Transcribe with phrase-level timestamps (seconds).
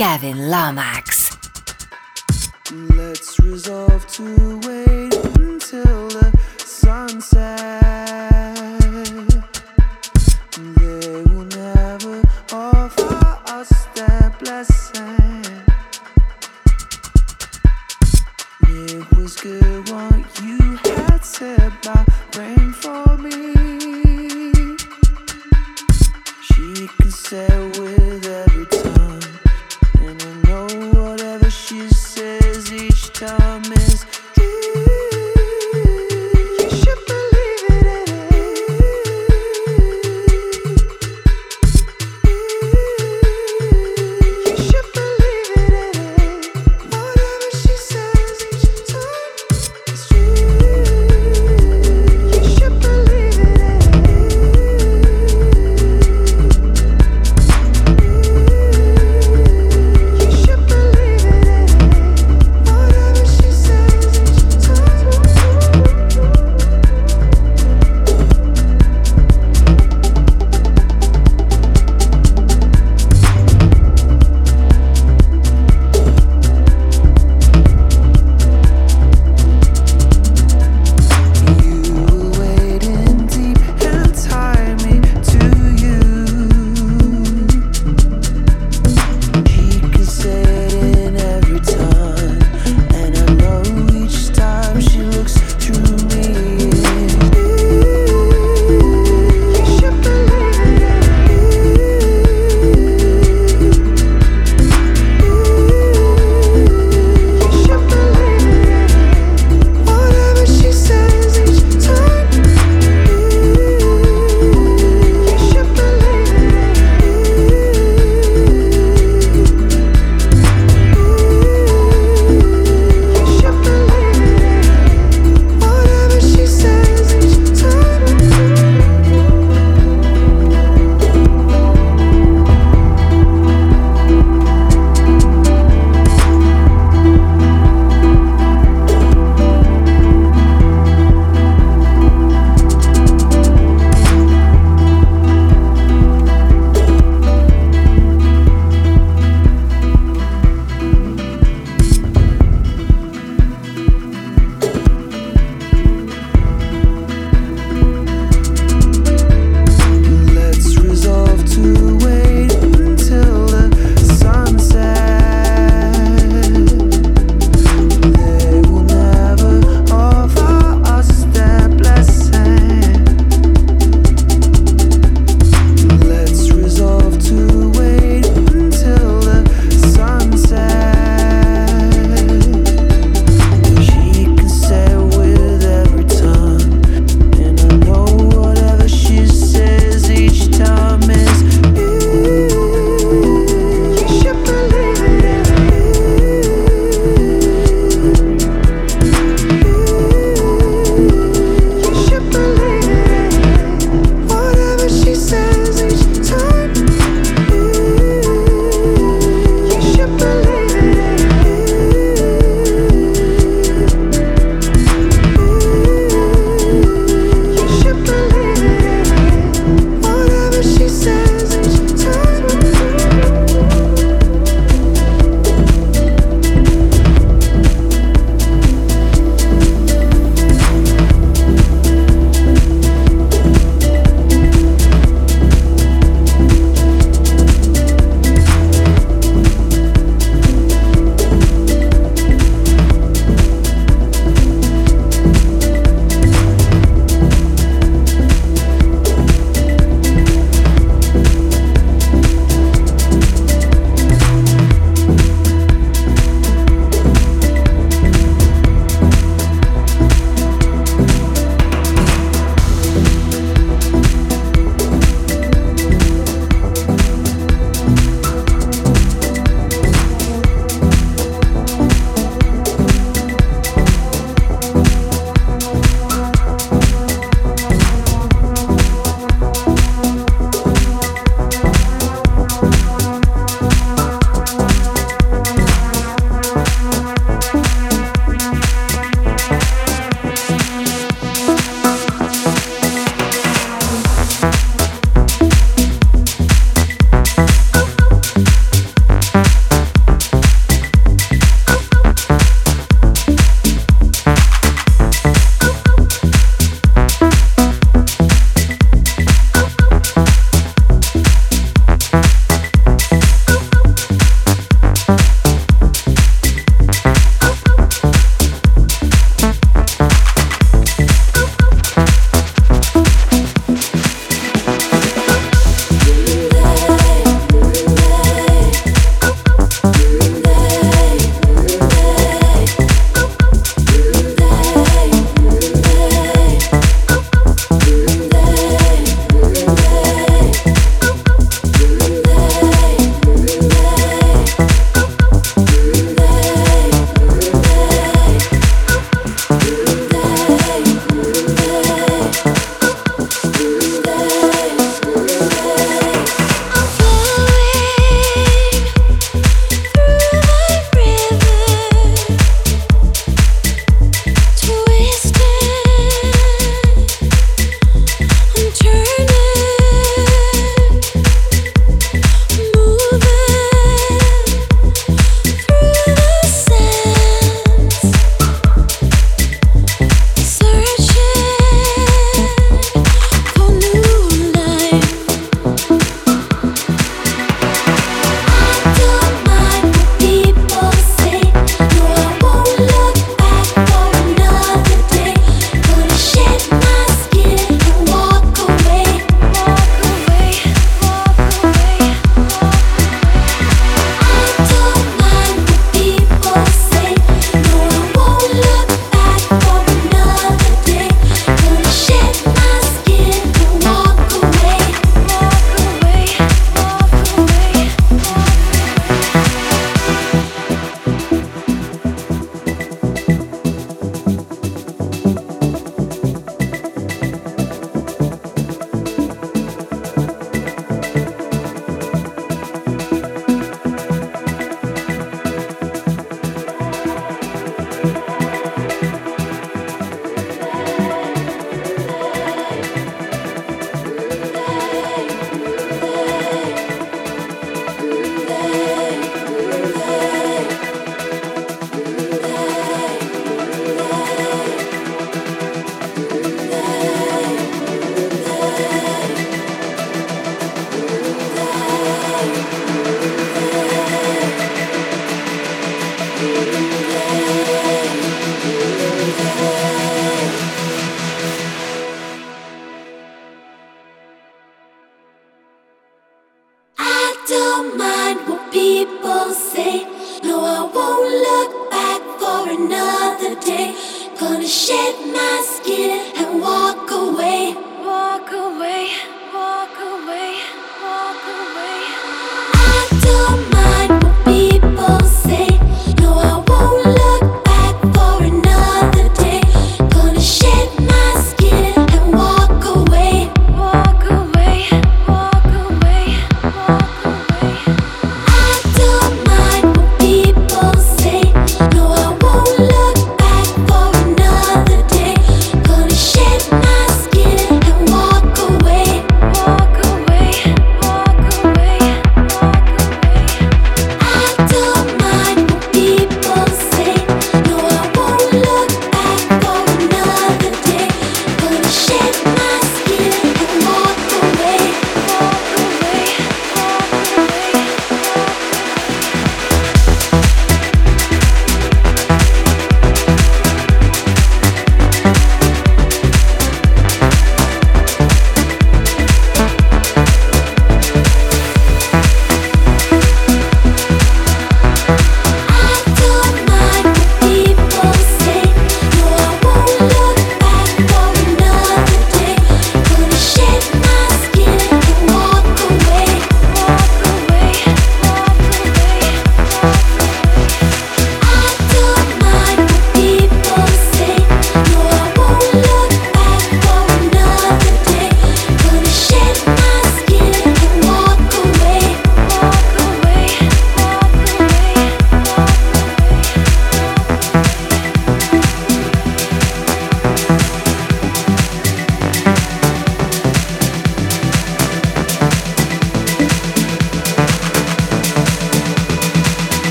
[0.00, 1.36] Gavin Lomax.
[2.72, 4.59] Let's resolve to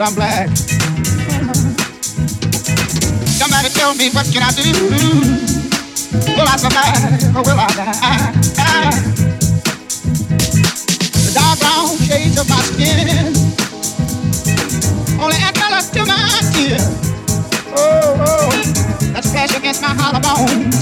[0.00, 0.48] Because I'm black?
[3.36, 4.72] Somebody tell me what can I do?
[6.36, 8.00] Will I survive or will I die?
[11.12, 13.36] the dark brown shades of my skin
[15.20, 16.80] only add color to my tears.
[17.76, 18.50] Oh, oh,
[19.12, 20.79] that splash against my hollow bones